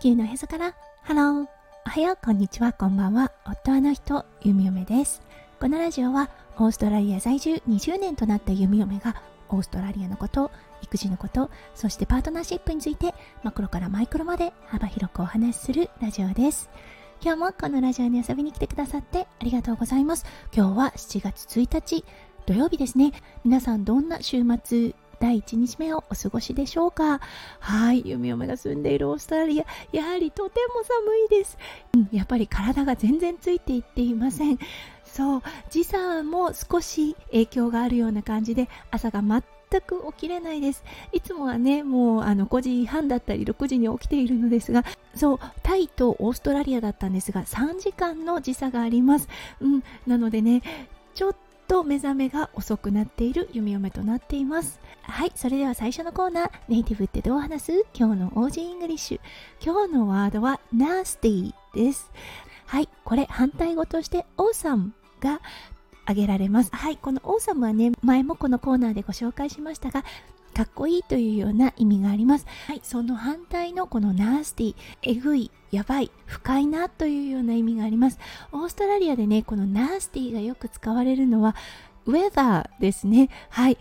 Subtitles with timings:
[0.00, 0.74] 球のへそから。
[1.02, 1.46] ハロー。
[1.86, 2.18] おはよう。
[2.24, 2.72] こんにちは。
[2.72, 3.32] こんばんは。
[3.44, 5.20] 夫はの人ゆみおめです。
[5.60, 10.50] このラジオはオーストラリア在住20年となったゆみおめがオーストラリアのこと
[10.80, 16.70] 育児のことそしてパートナーシップについてマクロからマイクロまで幅広くお話しするラジオです。
[17.20, 20.24] 今日もこのラジオに遊びに来てくださってありがとうございます。
[20.50, 22.06] 今日は7月1日
[22.46, 23.12] 土曜日ですね。
[23.44, 27.20] 皆さんどんな週末第1日目をお過ごしでしょうか？
[27.60, 31.58] はい、弓嫁が住んでいるオーストラリア、やはりとても寒いです。
[31.94, 34.58] うん、やっぱり体が全然ついていっていません。
[35.04, 39.42] そう、時差も少し影響があるような感じで、朝が全
[39.82, 40.82] く起きれないです。
[41.12, 44.84] いつもはね、もうあの5時半だったり6時に起きているのですが、
[45.14, 49.28] そう、タイとオーストラリアだったんですが、3時間の時差があります。
[49.60, 50.62] うん、なのでね、
[51.14, 54.80] ちょっと目覚めが遅くなっている弓嫁となっています。
[55.02, 56.50] はいそれでは最初のコーナー。
[56.66, 57.86] ネイティブってどう話す？
[57.94, 59.20] 今日の Aussie English。
[59.64, 62.10] 今日のワードは nasty です。
[62.66, 65.40] はいこれ反対語として awesome が
[66.06, 66.74] 挙げられます。
[66.74, 70.04] はいこの awesome はね前もこのコーナーでご紹介しましたが
[70.60, 72.44] かっこいいというような意味があります。
[72.66, 78.18] はい、その反対のこの nasty、えぐい、やばい、不快なというような意味があります。
[78.52, 81.56] オーストラリアでね、このナースティがよく使われるのは、
[82.04, 83.30] ウェザーですね。
[83.48, 83.78] はい。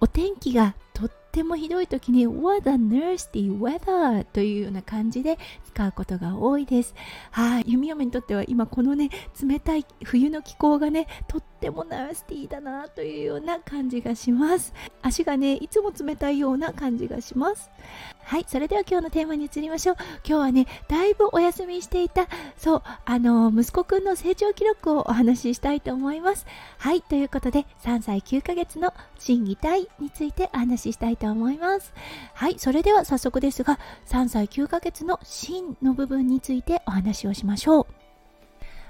[0.00, 6.94] お天気がとってもひどい時に What a nasty weather というような感じで使うことが多いです。
[7.30, 9.10] はい、弓嫁にとっては今このね
[9.42, 14.72] 冷たい冬の気候がねとってもナースティーだなというような感じがします。
[15.02, 17.70] 足がねいつも冷たいような感じがします。
[18.28, 19.96] はい、それでは今日のテーマに移りましょう。
[20.22, 22.28] 今日はね、だいぶお休みしていた、
[22.58, 26.44] そう、あの、息子くんの成長記録をお話ししたいと思います。
[26.76, 31.94] はい、ということで、3歳9ヶ月の心技体についてお話ししたいと思います。
[32.34, 37.97] はい、それでは早速ですが、3歳9ヶ月の心の部分についてお話をしましょう。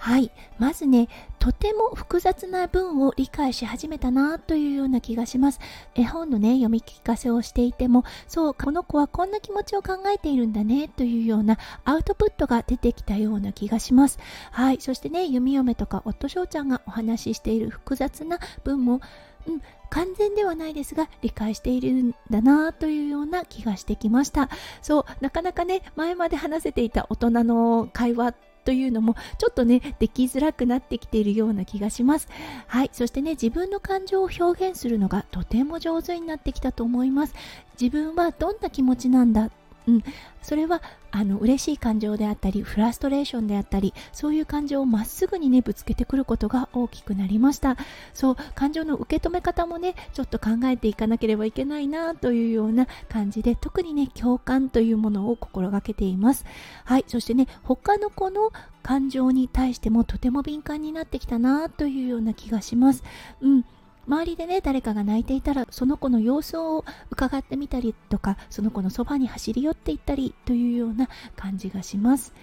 [0.00, 0.30] はい。
[0.58, 5.60] まずね、とても複雑な文を理解し始めたなというような気がします。
[5.94, 14.18] 絵本のね、読み聞かせをしていても、そう、この子はこんな気持ちを考えているんだねというようなアウトプットが出てきたような気がします。
[14.52, 14.80] はい。
[14.80, 19.02] そしてね、弓嫁とか夫翔ちゃんがお話ししている複雑な文も、
[19.46, 24.50] うん、完全ではないですが理解しているんだなというような気がしてきました
[24.82, 28.34] そうなかなかね前まで話せていた大人の会話
[28.64, 32.28] というのもちょっとねできづらくなってきているような気がします。
[32.66, 37.34] はいそしてね自分の感情を表現するのがとても上手になってきたと思います。
[37.80, 39.50] 自分はどんな気持ちなんだ
[39.86, 40.04] うん、
[40.42, 47.76] それはあの嬉しい感情であったりフラストレーションであったりそういう感情をまっすぐにねぶつけてくることが大きくなりました。
[48.14, 56.44] そう感情の受け止め方もねちょっと考えていかなければいけないなというような感じで特にね共感というものを心がけています。
[56.84, 58.52] はいそしてね他の子の
[58.82, 63.02] 感情に対してもとても敏感になってきたなというような気がします。
[63.40, 63.64] うん。
[64.10, 72.34] 周りでね誰かが泣いていたらその子の様子を伺ってみたりとかその子のそばに走り寄っていったりというような感じがします。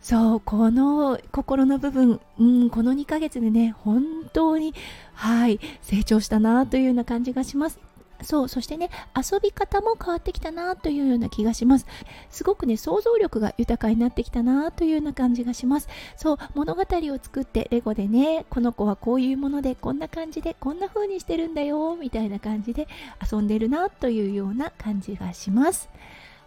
[0.00, 4.72] そうこの心の部分、うん、この2ヶ月でね本当に
[5.12, 7.78] はい成長したなというような感じがします。
[8.22, 11.86] そうそしてね遊び方も変わってきたなというような気がします。
[12.30, 15.88] すごくね想像力が豊かになってきたなというような感じがします。
[16.16, 22.88] そう物語を作ってレゴでねこの子はこういうものでこんな感じでこんな風にしてるんだよみたいな感じで
[23.30, 25.88] 遊んでるなというような感じがします。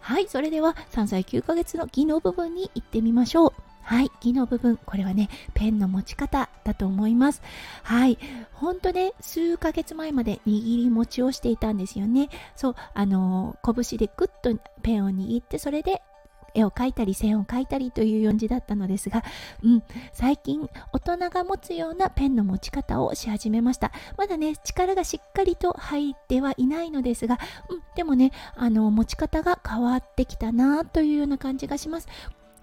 [0.00, 3.61] はいそれでは3歳9ヶ月の技能部分に行ってみましょう。
[3.82, 7.42] はい、木の部分、これはね、ペンの持ち方だと思います。
[7.82, 8.18] はい、
[8.52, 12.28] ほんとね、数ヶ月前まで握り持ちをしていたんですよね。
[12.56, 16.02] そう、あのー、拳でグッとペンを握って、それで
[16.54, 19.22] 絵を描いたり線を描いたりという感じだったのですが、
[19.62, 19.82] うん、
[20.12, 23.92] 最近大人が持つようなペンの持ち方をし始めました。
[24.16, 27.38] まだね、力がしっかりと入ってはいないのですが、
[27.68, 32.08] うん、でもね、あの、持ち方が変わってきたなというような感じがします。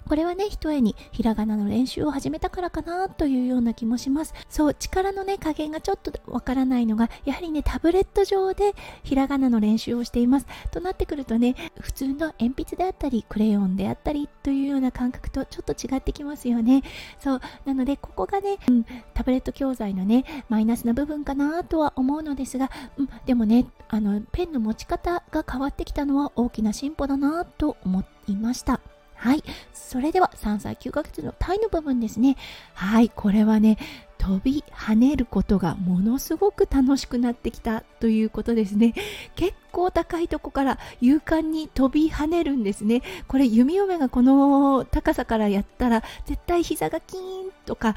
[0.09, 4.33] これはね、一重にひらがなの練習を始めたからかなというような気もします。
[4.49, 8.73] そう、力のね、加減がちょっとわからないのが、やはりね、タブレット上で
[9.03, 10.47] ひらがなの練習をしています。
[10.71, 16.81] となってくるとね、普通の鉛筆であったり、クレヨンであったりというような感覚とちょっと違ってきますよね。
[17.19, 28.81] そう、なので、ここがね、うん、タブレット教材のね、マイナスな部分かなとは思うのですが、うん、でもね、あの、ペンの持ち方が変わってきたのは大きな進歩だなと思いました。
[29.19, 29.43] はい。
[29.73, 32.37] それでは3歳9ヶ月のタイの部分ですね。
[32.73, 33.09] はい。
[33.09, 33.77] これはね、
[34.17, 38.93] 飛び跳ねることがものすごく楽しくなってきたということですね。
[39.35, 43.01] 結構高いとこから勇敢に飛び跳ねるんですね。
[43.27, 47.95] これ弓嫁がこの高さからやったら絶対膝がキーンとか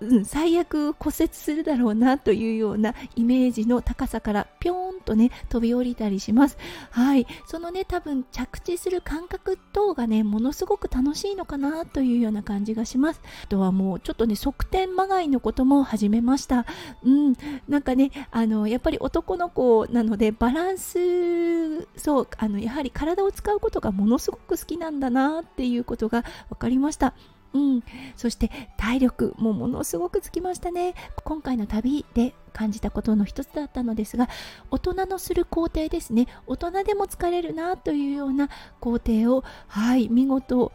[0.00, 6.56] うん、最悪骨折するだろうなというようなイメージの高さからぴょーんとね飛び降りたりします。
[6.90, 7.26] はい。
[7.46, 13.20] そのね多分着地する感覚等がねものすごく楽しいのかなというような感じがします。
[13.44, 16.64] あとはもうちょっとね側転まがいのことも始めました。
[17.04, 17.34] うん。
[17.68, 27.14] なんかねあのやっぱり男の子なのでバランスそうあのやはり体を使うことがものすごく好きなんだなっていうことが分かりました。
[27.52, 27.82] うん、
[28.16, 30.94] そして体力もものすごくつきましたね。
[31.24, 34.28] 今回の旅で感じたことの一つだったのですが
[34.70, 36.26] 大人のする工程ですね。
[36.46, 38.48] 大人でも疲れるなというような
[38.80, 40.72] 工程をはい見事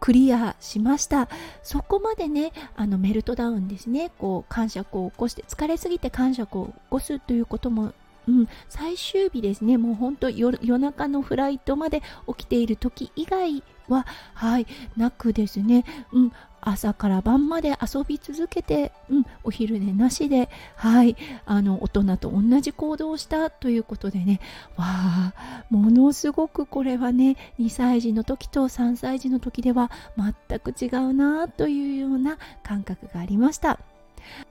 [0.00, 1.28] クリアしました。
[1.62, 4.10] そこまでねあのメルトダウンですね。
[4.18, 7.92] こう感触を起こして疲れすぎて感触を起こすということも
[8.26, 14.66] うん、最終日ですね、もう本当夜中のフライトまで起きている時以外は、はい、
[14.96, 24.40] なくですね、うん、朝から晩まで遊び続けて、うん、お昼寝なしで、はい、あの大人と同じ行動をしたということでね、
[24.76, 33.78] わあ、ものすごくこれはね、2歳児の時と3歳児の時では全く違うなというような感覚がありました。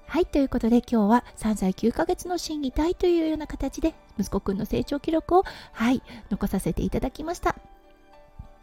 [0.05, 7.55] はい、ということで今日は3歳9ヶ月の審議体というような形で息子くんの成長記録を、はい、残させていただきました。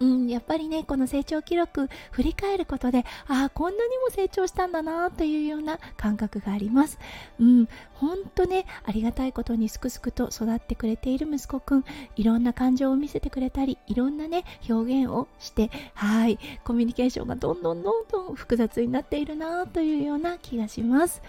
[0.01, 6.99] うん、やっぱりね、この成長記録振り返ることで、ああ、こんなにも成長したんだなというような感覚があります。
[7.39, 11.85] うん、ほんとね、ありがたいことにすくすくと育ってくれている息子くん、
[12.17, 21.21] いろんな感情を見せてくれたり、いろんなね、表現をして、はい、コミュニケーションがどんどんどんどん複雑になっているなというような気がします。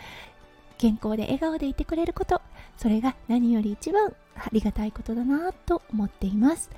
[0.77, 2.41] 健康で笑顔でいてくれること、
[2.77, 6.71] それが何より一番ありがたいことだなと思っています。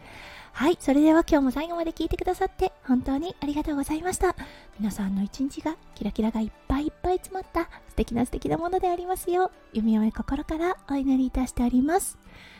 [0.54, 4.36] はい、それでは今日も最後まで聞いてくださって本当にありがとうございました。
[4.80, 12.20] 皆さんの一日がキラキラがいっぱいいっぱい詰まった素敵な素敵なものでありますよう、弓嫁心からお祈りいたしております。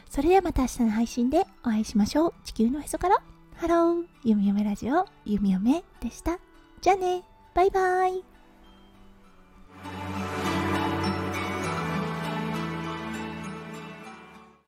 [0.10, 2.34] それではまた明日の配信でお会いしましょう。
[2.44, 3.22] 地球のへそから。
[3.56, 6.40] ハロー、弓嫁ラジオ、弓嫁でした。
[6.82, 7.24] じゃあね、
[7.54, 8.33] バイバイ。